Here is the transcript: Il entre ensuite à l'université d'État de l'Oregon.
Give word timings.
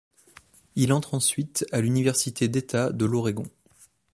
Il 0.75 0.93
entre 0.93 1.13
ensuite 1.13 1.63
à 1.71 1.79
l'université 1.79 2.47
d'État 2.47 2.91
de 2.91 3.05
l'Oregon. 3.05 3.45